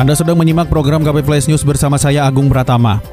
Anda 0.00 0.16
sedang 0.16 0.40
menyimak 0.40 0.72
program 0.72 1.04
KP 1.04 1.20
Flash 1.28 1.44
News 1.44 1.60
bersama 1.60 2.00
saya 2.00 2.24
Agung 2.24 2.48
Pratama. 2.48 3.04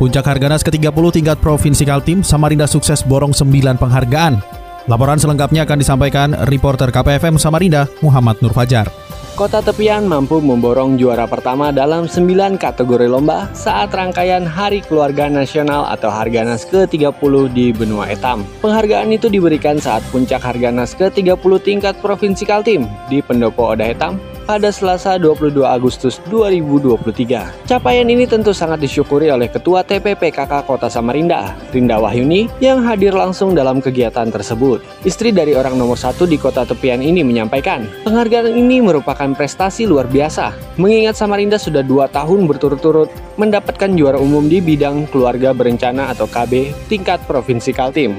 Puncak 0.00 0.24
Harganas 0.24 0.64
ke-30 0.64 1.20
tingkat 1.20 1.36
Provinsi 1.36 1.84
Kaltim, 1.84 2.24
Samarinda 2.24 2.64
sukses 2.64 3.04
borong 3.04 3.36
9 3.36 3.76
penghargaan. 3.76 4.40
Laporan 4.88 5.20
selengkapnya 5.20 5.68
akan 5.68 5.78
disampaikan 5.84 6.32
reporter 6.48 6.88
KPFM 6.88 7.36
Samarinda, 7.36 7.92
Muhammad 8.00 8.40
Nur 8.40 8.56
Fajar. 8.56 8.88
Kota 9.36 9.60
Tepian 9.60 10.08
mampu 10.08 10.40
memborong 10.40 10.96
juara 10.96 11.28
pertama 11.28 11.76
dalam 11.76 12.08
9 12.08 12.56
kategori 12.56 13.04
lomba 13.04 13.52
saat 13.52 13.92
rangkaian 13.92 14.48
Hari 14.48 14.80
Keluarga 14.80 15.28
Nasional 15.28 15.92
atau 15.92 16.08
Harganas 16.08 16.64
ke-30 16.72 17.52
di 17.52 17.68
Benua 17.76 18.08
Etam. 18.08 18.48
Penghargaan 18.64 19.12
itu 19.12 19.28
diberikan 19.28 19.76
saat 19.76 20.00
puncak 20.08 20.40
Harganas 20.40 20.96
ke-30 20.96 21.52
tingkat 21.60 22.00
Provinsi 22.00 22.48
Kaltim 22.48 22.88
di 23.12 23.20
Pendopo 23.20 23.76
Oda 23.76 23.84
Etam 23.92 24.16
pada 24.50 24.74
Selasa 24.74 25.14
22 25.14 25.62
Agustus 25.62 26.18
2023. 26.26 27.70
Capaian 27.70 28.08
ini 28.10 28.26
tentu 28.26 28.50
sangat 28.50 28.82
disyukuri 28.82 29.30
oleh 29.30 29.46
Ketua 29.46 29.86
TPPKK 29.86 30.66
Kota 30.66 30.90
Samarinda, 30.90 31.54
Rinda 31.70 32.02
Wahyuni, 32.02 32.50
yang 32.58 32.82
hadir 32.82 33.14
langsung 33.14 33.54
dalam 33.54 33.78
kegiatan 33.78 34.26
tersebut. 34.26 34.82
Istri 35.06 35.30
dari 35.30 35.54
orang 35.54 35.78
nomor 35.78 35.94
satu 35.94 36.26
di 36.26 36.34
kota 36.34 36.66
tepian 36.66 36.98
ini 36.98 37.22
menyampaikan, 37.22 37.86
penghargaan 38.02 38.50
ini 38.50 38.82
merupakan 38.82 39.30
prestasi 39.38 39.86
luar 39.86 40.10
biasa, 40.10 40.50
mengingat 40.82 41.14
Samarinda 41.14 41.54
sudah 41.54 41.86
dua 41.86 42.10
tahun 42.10 42.50
berturut-turut 42.50 43.06
mendapatkan 43.38 43.94
juara 43.94 44.18
umum 44.18 44.50
di 44.50 44.58
bidang 44.58 45.06
keluarga 45.14 45.54
berencana 45.54 46.10
atau 46.10 46.26
KB 46.26 46.74
tingkat 46.90 47.22
Provinsi 47.30 47.70
Kaltim. 47.70 48.18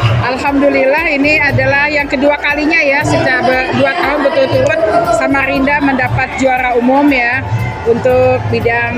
Alhamdulillah 0.00 1.04
ini 1.12 1.36
adalah 1.36 1.84
yang 1.90 2.08
kedua 2.08 2.40
kalinya 2.40 2.80
ya 2.80 3.04
sejak 3.04 3.44
dua 3.76 3.92
tahun 3.92 4.18
berturut-turut 4.24 4.80
Samarinda 5.20 5.76
mendapat 5.84 6.40
juara 6.40 6.72
umum 6.80 7.04
ya 7.12 7.44
untuk 7.84 8.40
bidang 8.48 8.94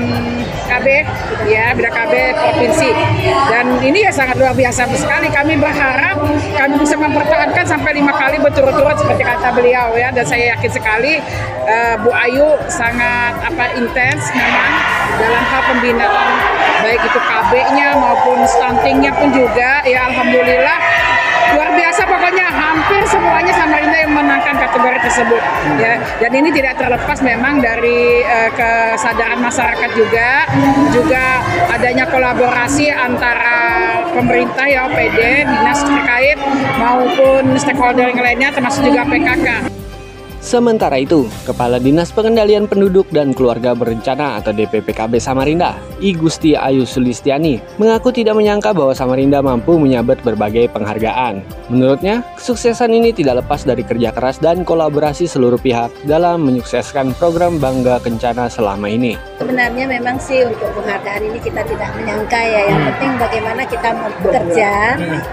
KB 0.65 0.87
ya 1.51 1.75
bidang 1.75 1.91
KB 1.91 2.13
provinsi. 2.39 2.89
Dan 3.51 3.65
ini 3.83 4.07
ya 4.07 4.11
sangat 4.13 4.39
luar 4.39 4.55
biasa 4.55 4.87
sekali. 4.95 5.27
Kami 5.27 5.59
berharap 5.59 6.15
kami 6.55 6.75
bisa 6.79 6.95
mempertahankan 6.95 7.65
sampai 7.67 7.91
lima 7.97 8.13
kali 8.15 8.39
berturut-turut 8.39 8.95
seperti 8.95 9.23
kata 9.27 9.51
beliau 9.51 9.91
ya. 9.99 10.15
Dan 10.15 10.23
saya 10.23 10.55
yakin 10.55 10.71
sekali 10.71 11.19
uh, 11.67 11.95
Bu 11.99 12.13
Ayu 12.15 12.55
sangat 12.71 13.35
apa 13.43 13.75
intens 13.75 14.31
memang 14.31 14.71
dalam 15.19 15.43
hal 15.43 15.61
pembinaan 15.67 16.64
baik 16.85 17.01
itu 17.01 17.17
KB-nya 17.17 17.97
maupun 17.97 18.45
stuntingnya 18.45 19.09
pun 19.17 19.33
juga. 19.33 19.81
Ya 19.89 20.05
alhamdulillah. 20.05 20.77
Luar 21.57 21.69
biasa 21.73 22.05
pokoknya. 22.05 22.45
Hampir 22.55 23.01
semuanya 23.09 23.53
Samarinda 23.55 23.97
yang 23.97 24.13
menangkan 24.13 24.55
kategori 24.61 24.99
tersebut. 25.09 25.41
Ya 25.81 25.97
dan 26.21 26.31
ini 26.37 26.53
tidak 26.53 26.77
terlepas 26.77 27.17
memang 27.25 27.57
dari 27.57 28.21
uh, 28.21 28.51
kesadaran 28.53 29.41
masyarakat 29.41 29.89
juga. 29.97 30.45
Juga 30.93 31.41
adanya 31.73 32.05
kolaborasi 32.05 32.93
antara 32.93 33.57
pemerintah 34.13 34.65
ya 34.69 34.85
OPD 34.85 35.49
dinas 35.49 35.81
terkait 35.81 36.37
maupun 36.77 37.57
stakeholder 37.57 38.13
yang 38.13 38.21
lainnya 38.21 38.49
termasuk 38.53 38.85
juga 38.85 39.01
PKK. 39.09 39.74
Sementara 40.45 41.01
itu, 41.01 41.25
Kepala 41.41 41.81
Dinas 41.81 42.13
Pengendalian 42.13 42.69
Penduduk 42.69 43.09
dan 43.09 43.33
Keluarga 43.33 43.73
Berencana 43.73 44.37
atau 44.37 44.53
DPPKB 44.53 45.17
Samarinda, 45.17 45.73
I 45.97 46.13
Gusti 46.13 46.53
Ayu 46.53 46.85
Sulistiani, 46.85 47.57
mengaku 47.81 48.13
tidak 48.13 48.37
menyangka 48.37 48.69
bahwa 48.69 48.93
Samarinda 48.93 49.41
mampu 49.41 49.73
menyabet 49.81 50.21
berbagai 50.21 50.69
penghargaan. 50.69 51.41
Menurutnya, 51.73 52.21
kesuksesan 52.37 52.93
ini 52.93 53.09
tidak 53.09 53.41
lepas 53.41 53.65
dari 53.65 53.81
kerja 53.81 54.13
keras 54.13 54.37
dan 54.37 54.61
kolaborasi 54.61 55.25
seluruh 55.25 55.57
pihak 55.57 55.89
dalam 56.05 56.45
menyukseskan 56.45 57.17
program 57.17 57.57
Bangga 57.57 57.97
Kencana 58.05 58.45
selama 58.45 58.85
ini. 58.85 59.17
Sebenarnya 59.41 59.89
memang 59.89 60.21
sih 60.21 60.45
untuk 60.45 60.69
penghargaan 60.77 61.25
ini 61.25 61.41
kita 61.41 61.65
tidak 61.65 61.89
menyangka 61.97 62.37
ya, 62.37 62.61
yang 62.69 62.81
penting 62.93 63.11
bagaimana 63.17 63.61
kita 63.65 63.89
bekerja, 64.21 64.73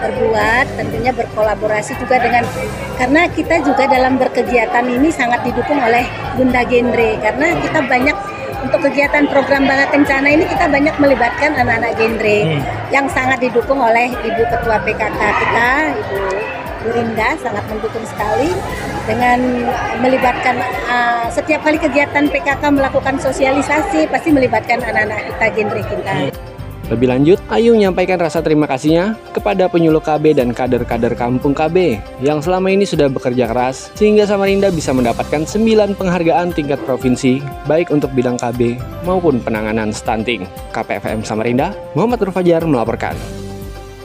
berbuat, 0.01 0.67
tentunya 0.81 1.13
berkolaborasi 1.13 2.01
juga 2.01 2.17
dengan, 2.17 2.49
karena 2.97 3.29
kita 3.29 3.61
juga 3.61 3.85
dalam 3.85 4.17
berkegiatan 4.17 4.89
ini 4.89 5.02
ini 5.03 5.11
sangat 5.11 5.43
didukung 5.43 5.83
oleh 5.83 6.07
Bunda 6.39 6.63
Genre 6.63 7.11
karena 7.19 7.47
kita 7.59 7.81
banyak 7.91 8.17
untuk 8.63 8.79
kegiatan 8.87 9.27
program 9.27 9.67
Bangga 9.67 9.91
Kencana 9.91 10.29
ini 10.31 10.47
kita 10.47 10.71
banyak 10.71 10.95
melibatkan 11.03 11.51
anak-anak 11.59 11.99
genre 11.99 12.39
hmm. 12.47 12.63
yang 12.95 13.11
sangat 13.11 13.43
didukung 13.43 13.83
oleh 13.83 14.15
Ibu 14.15 14.43
Ketua 14.47 14.79
PKK 14.87 15.19
kita, 15.19 15.71
Ibu 15.99 16.19
Burinda 16.87 17.35
sangat 17.43 17.67
mendukung 17.67 18.07
sekali 18.07 18.55
dengan 19.03 19.67
melibatkan 19.99 20.63
uh, 20.87 21.27
setiap 21.27 21.67
kali 21.67 21.83
kegiatan 21.83 22.31
PKK 22.31 22.63
melakukan 22.71 23.19
sosialisasi 23.19 24.07
pasti 24.07 24.31
melibatkan 24.31 24.79
anak-anak 24.79 25.27
kita 25.27 25.47
genre 25.59 25.83
kita. 25.83 26.15
Hmm. 26.31 26.52
Lebih 26.93 27.09
lanjut, 27.09 27.39
Ayu 27.49 27.73
menyampaikan 27.73 28.21
rasa 28.21 28.45
terima 28.45 28.69
kasihnya 28.69 29.17
kepada 29.33 29.65
penyuluh 29.73 30.05
KB 30.05 30.37
dan 30.37 30.53
kader-kader 30.53 31.17
kampung 31.17 31.57
KB 31.57 31.97
yang 32.21 32.45
selama 32.45 32.69
ini 32.69 32.85
sudah 32.85 33.09
bekerja 33.09 33.49
keras 33.49 33.89
sehingga 33.97 34.29
Samarinda 34.29 34.69
bisa 34.69 34.93
mendapatkan 34.93 35.49
9 35.49 35.97
penghargaan 35.97 36.53
tingkat 36.53 36.77
provinsi 36.85 37.41
baik 37.65 37.89
untuk 37.89 38.13
bidang 38.13 38.37
KB 38.37 38.77
maupun 39.09 39.41
penanganan 39.41 39.89
stunting. 39.89 40.45
KPFM 40.77 41.25
Samarinda, 41.25 41.73
Muhammad 41.97 42.29
Rufajar 42.29 42.61
melaporkan. 42.69 43.17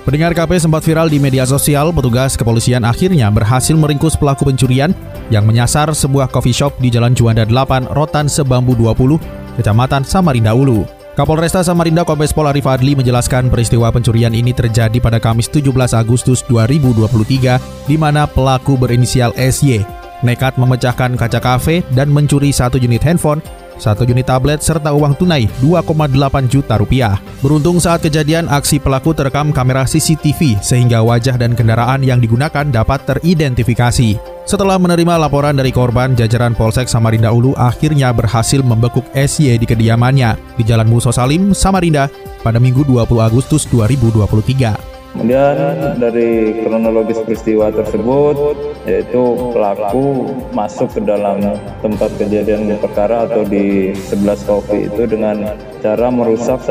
Pendengar 0.07 0.31
KP 0.31 0.55
sempat 0.55 0.87
viral 0.87 1.11
di 1.11 1.19
media 1.19 1.43
sosial, 1.43 1.91
petugas 1.91 2.39
kepolisian 2.39 2.87
akhirnya 2.87 3.27
berhasil 3.27 3.75
meringkus 3.75 4.15
pelaku 4.15 4.47
pencurian 4.47 4.95
yang 5.27 5.43
menyasar 5.43 5.91
sebuah 5.91 6.31
coffee 6.31 6.55
shop 6.55 6.79
di 6.79 6.87
Jalan 6.87 7.11
Juanda 7.11 7.43
8, 7.43 7.91
Rotan 7.91 8.31
Sebambu 8.31 8.79
20, 8.79 9.59
Kecamatan 9.59 10.07
Samarinda 10.07 10.55
Ulu. 10.55 10.96
Kapolresta 11.17 11.65
Samarinda 11.65 12.05
Kombes 12.05 12.29
Pol 12.29 12.45
Arif 12.45 12.69
Adli 12.69 12.93
menjelaskan 12.93 13.49
peristiwa 13.49 13.89
pencurian 13.89 14.37
ini 14.37 14.53
terjadi 14.53 15.01
pada 15.01 15.17
Kamis 15.17 15.49
17 15.49 15.73
Agustus 15.97 16.45
2023 16.45 17.89
di 17.89 17.97
mana 17.97 18.29
pelaku 18.29 18.77
berinisial 18.77 19.33
SY 19.33 19.81
nekat 20.21 20.61
memecahkan 20.61 21.17
kaca 21.17 21.41
kafe 21.41 21.81
dan 21.97 22.13
mencuri 22.13 22.53
satu 22.53 22.77
unit 22.77 23.01
handphone, 23.01 23.41
satu 23.77 24.03
unit 24.03 24.27
tablet 24.27 24.59
serta 24.59 24.93
uang 24.93 25.15
tunai 25.17 25.47
2,8 25.63 26.13
juta 26.51 26.75
rupiah. 26.77 27.17
Beruntung 27.39 27.77
saat 27.77 28.03
kejadian 28.03 28.49
aksi 28.49 28.81
pelaku 28.81 29.13
terekam 29.13 29.55
kamera 29.55 29.85
CCTV 29.85 30.59
sehingga 30.59 31.01
wajah 31.05 31.37
dan 31.37 31.53
kendaraan 31.53 32.01
yang 32.01 32.17
digunakan 32.17 32.65
dapat 32.67 33.05
teridentifikasi. 33.05 34.37
Setelah 34.47 34.79
menerima 34.79 35.19
laporan 35.19 35.59
dari 35.59 35.75
korban, 35.75 36.15
jajaran 36.15 36.55
Polsek 36.55 36.87
Samarinda 36.87 37.35
Ulu 37.35 37.51
akhirnya 37.59 38.15
berhasil 38.15 38.63
membekuk 38.63 39.03
SY 39.11 39.59
di 39.59 39.67
kediamannya 39.67 40.55
di 40.55 40.63
Jalan 40.63 40.87
Muso 40.87 41.11
Salim, 41.11 41.51
Samarinda 41.51 42.07
pada 42.47 42.55
Minggu 42.55 42.87
20 42.87 43.27
Agustus 43.27 43.67
2023. 43.67 44.96
Kemudian 45.17 45.97
dari 45.97 46.61
kronologis 46.61 47.17
peristiwa 47.25 47.73
tersebut 47.73 48.37
yaitu 48.85 49.33
pelaku 49.49 50.29
masuk 50.53 50.93
ke 50.93 51.01
dalam 51.01 51.41
tempat 51.81 52.13
kejadian 52.21 52.69
perkara 52.77 53.25
atau 53.25 53.41
di 53.41 53.97
11 53.97 54.45
kopi 54.45 54.85
itu 54.85 55.09
dengan 55.09 55.57
cara 55.81 56.13
merusak 56.13 56.61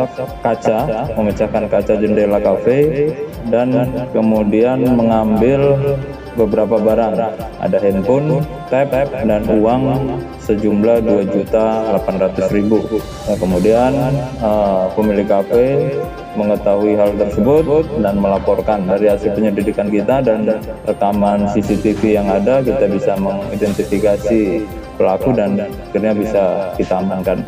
kaca, 0.46 1.10
memecahkan 1.18 1.66
kaca 1.66 1.98
jendela 1.98 2.38
kafe 2.38 3.10
dan 3.50 3.74
kemudian 4.14 4.78
mengambil 4.94 5.76
beberapa 6.36 6.76
barang. 6.76 7.14
Ada 7.58 7.78
handphone, 7.80 8.44
tab, 8.68 8.92
dan 9.10 9.42
uang 9.48 9.82
sejumlah 10.44 11.02
2 11.02 11.34
juta 11.34 11.96
800 11.98 12.54
ribu. 12.54 12.84
Nah, 13.26 13.36
kemudian 13.40 13.92
uh, 14.44 14.86
pemilik 14.94 15.26
kafe 15.26 15.96
mengetahui 16.36 16.94
hal 16.94 17.16
tersebut 17.16 17.88
dan 18.04 18.20
melaporkan 18.20 18.84
dari 18.84 19.08
hasil 19.08 19.32
penyelidikan 19.32 19.88
kita 19.88 20.20
dan 20.20 20.60
rekaman 20.84 21.48
CCTV 21.50 22.20
yang 22.20 22.28
ada 22.28 22.60
kita 22.60 22.86
bisa 22.86 23.16
mengidentifikasi 23.16 24.68
pelaku 25.00 25.32
dan 25.32 25.56
akhirnya 25.90 26.12
bisa 26.12 26.42
kita 26.76 27.00
amankan. 27.00 27.40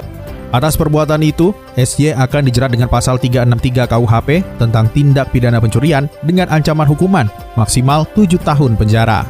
Atas 0.48 0.80
perbuatan 0.80 1.20
itu, 1.20 1.52
SY 1.76 2.16
akan 2.16 2.48
dijerat 2.48 2.72
dengan 2.72 2.88
pasal 2.88 3.20
363 3.20 3.84
KUHP 3.84 4.28
tentang 4.56 4.88
tindak 4.96 5.28
pidana 5.28 5.60
pencurian 5.60 6.08
dengan 6.24 6.48
ancaman 6.48 6.88
hukuman 6.88 7.28
maksimal 7.60 8.08
7 8.16 8.40
tahun 8.40 8.80
penjara. 8.80 9.28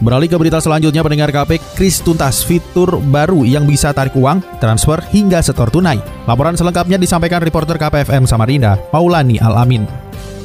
Beralih 0.00 0.32
ke 0.32 0.36
berita 0.40 0.56
selanjutnya 0.64 1.04
pendengar 1.04 1.28
KP, 1.28 1.60
Kris 1.76 2.00
tuntas 2.00 2.40
fitur 2.40 2.96
baru 3.12 3.44
yang 3.44 3.68
bisa 3.68 3.92
tarik 3.92 4.16
uang, 4.16 4.40
transfer 4.56 4.96
hingga 5.12 5.44
setor 5.44 5.68
tunai. 5.68 6.00
Laporan 6.24 6.56
selengkapnya 6.56 6.96
disampaikan 6.96 7.44
reporter 7.44 7.76
KPFM 7.76 8.24
Samarinda, 8.24 8.80
Maulani 8.96 9.36
Alamin. 9.36 9.84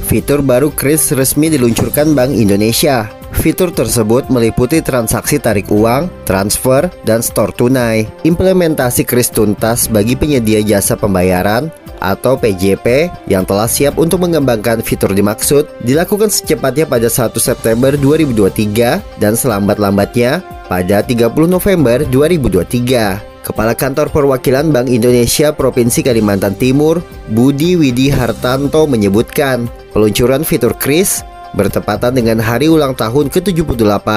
Fitur 0.04 0.44
baru 0.44 0.76
Kris 0.76 1.16
resmi 1.16 1.48
diluncurkan 1.48 2.12
Bank 2.12 2.36
Indonesia. 2.36 3.08
Fitur 3.36 3.70
tersebut 3.70 4.32
meliputi 4.32 4.80
transaksi 4.80 5.38
tarik 5.38 5.68
uang, 5.70 6.08
transfer, 6.24 6.88
dan 7.04 7.20
store 7.20 7.54
tunai. 7.54 8.08
Implementasi 8.24 9.04
Kris 9.04 9.30
tuntas 9.30 9.92
bagi 9.92 10.18
penyedia 10.18 10.64
jasa 10.64 10.98
pembayaran 10.98 11.70
atau 12.00 12.40
PJP 12.40 13.12
yang 13.30 13.44
telah 13.44 13.70
siap 13.70 13.98
untuk 13.98 14.24
mengembangkan 14.24 14.82
fitur 14.82 15.12
dimaksud 15.12 15.68
dilakukan 15.84 16.30
secepatnya 16.32 16.86
pada 16.86 17.08
1 17.10 17.34
September 17.38 17.94
2023 17.98 19.22
dan 19.22 19.34
selambat-lambatnya 19.34 20.44
pada 20.66 21.02
30 21.06 21.32
November 21.46 22.02
2023. 22.10 23.46
Kepala 23.46 23.78
Kantor 23.78 24.10
Perwakilan 24.10 24.74
Bank 24.74 24.90
Indonesia 24.90 25.54
Provinsi 25.54 26.02
Kalimantan 26.02 26.58
Timur, 26.58 26.98
Budi 27.30 27.78
Widi 27.78 28.10
Hartanto 28.10 28.90
menyebutkan, 28.90 29.70
peluncuran 29.94 30.42
fitur 30.42 30.74
KRIS 30.74 31.35
bertepatan 31.56 32.14
dengan 32.14 32.44
hari 32.44 32.68
ulang 32.68 32.94
tahun 32.94 33.32
ke-78 33.32 34.08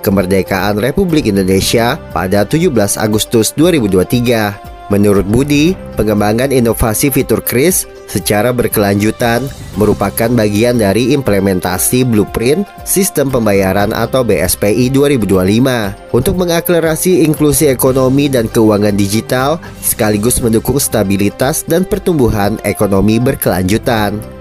kemerdekaan 0.00 0.80
Republik 0.80 1.28
Indonesia 1.28 2.00
pada 2.16 2.48
17 2.48 2.72
Agustus 2.96 3.52
2023. 3.54 4.78
Menurut 4.88 5.28
Budi, 5.28 5.76
pengembangan 6.00 6.48
inovasi 6.48 7.12
fitur 7.12 7.44
KRIS 7.44 7.84
secara 8.08 8.56
berkelanjutan 8.56 9.44
merupakan 9.76 10.32
bagian 10.32 10.80
dari 10.80 11.12
implementasi 11.12 12.08
blueprint 12.08 12.64
sistem 12.88 13.28
pembayaran 13.28 13.92
atau 13.92 14.24
BSPI 14.24 14.88
2025 14.88 16.16
untuk 16.16 16.40
mengakselerasi 16.40 17.20
inklusi 17.28 17.68
ekonomi 17.68 18.32
dan 18.32 18.48
keuangan 18.48 18.96
digital 18.96 19.60
sekaligus 19.84 20.40
mendukung 20.40 20.80
stabilitas 20.80 21.68
dan 21.68 21.84
pertumbuhan 21.84 22.56
ekonomi 22.64 23.20
berkelanjutan. 23.20 24.37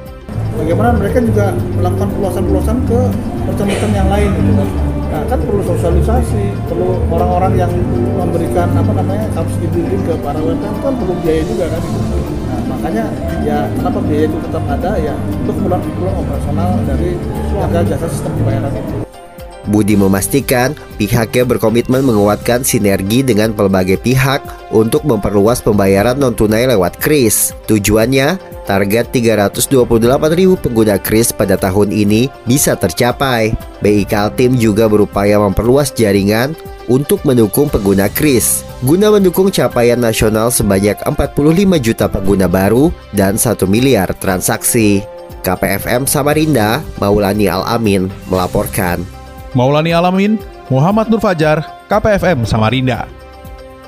Bagaimana 0.67 0.99
mereka 0.99 1.23
juga 1.23 1.55
melakukan 1.79 2.11
peluasan-peluasan 2.11 2.77
ke 2.91 2.99
macam-macam 3.47 3.89
yang 3.95 4.07
lain 4.11 4.29
gitu 4.35 4.51
Nah, 5.07 5.23
kan 5.31 5.39
perlu 5.39 5.63
sosialisasi, 5.63 6.51
perlu 6.67 6.99
orang-orang 7.07 7.55
yang 7.55 7.71
memberikan 8.19 8.67
apa 8.75 8.91
namanya 8.91 9.23
subsidi 9.31 9.71
bimbing 9.71 10.03
ke 10.03 10.19
para 10.19 10.35
UMKM 10.35 10.83
kan 10.83 10.93
perlu 10.99 11.15
biaya 11.23 11.47
juga 11.47 11.71
kan 11.71 11.79
itu. 11.79 12.19
Nah, 12.51 12.59
makanya 12.75 13.05
ya 13.39 13.57
kenapa 13.79 14.03
biaya 14.03 14.27
itu 14.27 14.37
tetap 14.43 14.63
ada 14.67 14.91
ya 14.99 15.15
untuk 15.47 15.55
kemudahan 15.63 15.83
operasional 16.11 16.69
dari 16.83 17.09
harga 17.55 17.79
jasa 17.87 18.07
sistem 18.11 18.31
pembayaran 18.35 18.71
itu. 18.75 18.95
Budi 19.67 19.95
memastikan 19.95 20.75
pihaknya 20.99 21.43
berkomitmen 21.43 22.03
menguatkan 22.03 22.67
sinergi 22.67 23.23
dengan 23.23 23.55
pelbagai 23.55 24.03
pihak 24.03 24.43
untuk 24.75 25.07
memperluas 25.07 25.63
pembayaran 25.63 26.19
non-tunai 26.19 26.67
lewat 26.67 26.99
KRIS. 26.99 27.55
Tujuannya, 27.67 28.56
target 28.67 29.09
328 29.15 30.59
pengguna 30.59 30.99
kris 30.99 31.31
pada 31.31 31.55
tahun 31.55 31.95
ini 31.95 32.27
bisa 32.43 32.75
tercapai. 32.75 33.55
BI 33.79 34.03
Kaltim 34.03 34.59
juga 34.59 34.91
berupaya 34.91 35.39
memperluas 35.39 35.95
jaringan 35.95 36.51
untuk 36.91 37.23
mendukung 37.23 37.71
pengguna 37.71 38.11
kris 38.11 38.67
guna 38.85 39.09
mendukung 39.09 39.49
capaian 39.49 39.97
nasional 39.97 40.53
sebanyak 40.53 40.99
45 41.01 41.79
juta 41.81 42.05
pengguna 42.05 42.45
baru 42.45 42.93
dan 43.15 43.39
1 43.39 43.63
miliar 43.65 44.11
transaksi. 44.19 45.01
KPFM 45.41 46.03
Samarinda, 46.03 46.83
Maulani 46.99 47.47
Alamin 47.47 48.11
melaporkan. 48.27 48.99
Maulani 49.55 49.95
Alamin, 49.95 50.35
Muhammad 50.67 51.07
Nur 51.07 51.23
Fajar, 51.23 51.63
KPFM 51.87 52.43
Samarinda 52.43 53.16